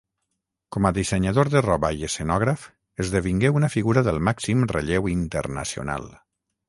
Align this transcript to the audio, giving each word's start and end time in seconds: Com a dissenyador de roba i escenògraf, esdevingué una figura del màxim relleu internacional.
Com 0.75 0.85
a 0.89 0.91
dissenyador 0.95 1.51
de 1.55 1.61
roba 1.65 1.91
i 1.99 2.01
escenògraf, 2.07 2.63
esdevingué 3.05 3.53
una 3.59 3.69
figura 3.75 4.05
del 4.09 4.19
màxim 4.31 4.65
relleu 4.73 5.11
internacional. 5.17 6.09